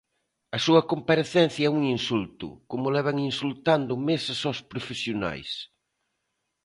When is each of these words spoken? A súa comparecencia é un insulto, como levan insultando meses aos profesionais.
A 0.55 0.57
súa 0.65 0.81
comparecencia 0.91 1.65
é 1.69 1.75
un 1.77 1.81
insulto, 1.95 2.47
como 2.69 2.93
levan 2.95 3.17
insultando 3.29 3.93
meses 4.09 4.39
aos 4.43 4.59
profesionais. 4.71 5.49